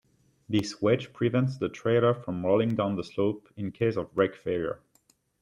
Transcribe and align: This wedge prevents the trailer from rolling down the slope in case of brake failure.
This 0.49 0.81
wedge 0.81 1.13
prevents 1.13 1.57
the 1.59 1.69
trailer 1.69 2.15
from 2.15 2.43
rolling 2.43 2.73
down 2.73 2.95
the 2.95 3.03
slope 3.03 3.47
in 3.55 3.71
case 3.71 3.97
of 3.97 4.15
brake 4.15 4.35
failure. 4.35 4.79